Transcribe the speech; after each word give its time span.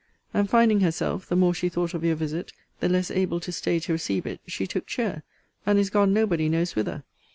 And 0.33 0.49
finding 0.49 0.79
herself, 0.79 1.27
the 1.27 1.35
more 1.35 1.53
she 1.53 1.69
thought 1.69 1.93
of 1.93 2.03
your 2.03 2.15
visit, 2.15 2.51
the 2.79 2.89
less 2.89 3.11
able 3.11 3.39
to 3.39 3.51
stay 3.51 3.77
to 3.81 3.93
receive 3.93 4.25
it, 4.25 4.41
she 4.47 4.65
took 4.65 4.87
chair, 4.87 5.21
and 5.63 5.77
is 5.77 5.91
gone 5.91 6.11
nobody 6.11 6.49
knows 6.49 6.75
whither. 6.75 7.03